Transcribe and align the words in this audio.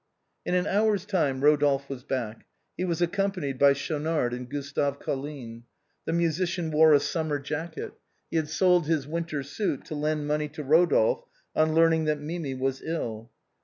In 0.47 0.55
an 0.55 0.65
hour's 0.65 1.05
time 1.05 1.39
Eodolphe 1.41 1.87
was 1.87 2.03
back. 2.03 2.47
He 2.75 2.83
was 2.83 3.01
accom 3.01 3.35
panied 3.35 3.59
by 3.59 3.73
Schaunard 3.73 4.33
and 4.33 4.49
Gustave 4.49 4.97
Colline. 4.99 5.61
The 6.05 6.13
musician 6.13 6.71
wore 6.71 6.95
a 6.95 6.99
summer 6.99 7.37
jacket. 7.37 7.93
He 8.31 8.37
had 8.37 8.49
sold 8.49 8.87
his 8.87 9.05
winter 9.05 9.43
suit 9.43 9.85
to 9.85 9.93
lend 9.93 10.25
money 10.25 10.47
to 10.49 10.63
Eodolphe 10.63 11.25
on 11.55 11.75
learning 11.75 12.05
that 12.05 12.19
Mimi 12.19 12.55
was 12.55 12.81
ill. 12.81 13.29